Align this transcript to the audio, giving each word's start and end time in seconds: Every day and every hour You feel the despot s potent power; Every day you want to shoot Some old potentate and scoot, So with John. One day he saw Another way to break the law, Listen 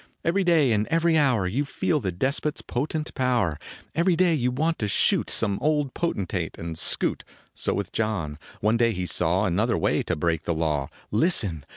Every 0.25 0.43
day 0.43 0.71
and 0.71 0.87
every 0.87 1.15
hour 1.15 1.45
You 1.45 1.63
feel 1.63 1.99
the 1.99 2.11
despot 2.11 2.57
s 2.57 2.61
potent 2.61 3.13
power; 3.13 3.59
Every 3.93 4.15
day 4.15 4.33
you 4.33 4.49
want 4.49 4.79
to 4.79 4.87
shoot 4.87 5.29
Some 5.29 5.59
old 5.61 5.93
potentate 5.93 6.57
and 6.57 6.75
scoot, 6.75 7.23
So 7.53 7.75
with 7.75 7.91
John. 7.91 8.39
One 8.61 8.77
day 8.77 8.93
he 8.93 9.05
saw 9.05 9.45
Another 9.45 9.77
way 9.77 10.01
to 10.01 10.15
break 10.15 10.41
the 10.45 10.55
law, 10.55 10.89
Listen 11.11 11.65